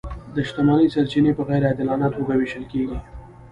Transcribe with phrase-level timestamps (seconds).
[0.35, 2.97] د شتمنۍ سرچینې په غیر عادلانه توګه وېشل کیږي.